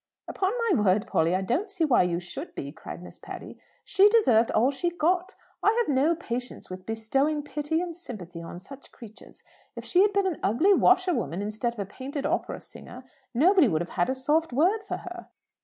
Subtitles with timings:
[0.27, 3.59] "Upon my word, Polly, I don't see why you should be," cried Miss Patty.
[3.83, 5.35] "She deserved all she got.
[5.61, 9.43] I have no patience with bestowing pity and sympathy on such creatures.
[9.75, 13.03] If she had been an ugly washerwoman, instead of a painted opera singer,
[13.35, 15.27] nobody would have had a soft word for her."